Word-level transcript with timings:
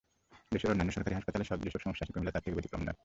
দেশের 0.53 0.71
অন্যান্য 0.71 0.91
সরকারি 0.97 1.15
হাসপাতালে 1.17 1.45
যেসব 1.65 1.81
সমস্যা 1.85 2.03
আছে, 2.05 2.13
কুমিল্লা 2.13 2.33
তার 2.35 2.43
থেকে 2.45 2.55
ব্যতিক্রম 2.57 2.81
নয়। 2.85 2.97